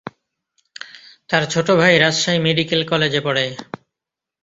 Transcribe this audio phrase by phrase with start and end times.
[1.29, 3.45] তার ছোট ভাই রাজশাহী মেডিকেল কলেজে পড়ে।